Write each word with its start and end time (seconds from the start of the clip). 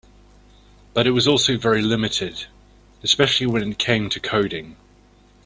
But 0.95 1.05
it 1.05 1.11
was 1.11 1.27
also 1.27 1.59
very 1.59 1.83
limited, 1.83 2.47
especially 3.03 3.45
when 3.45 3.71
it 3.71 3.77
came 3.77 4.09
to 4.09 4.19
coding. 4.19 4.75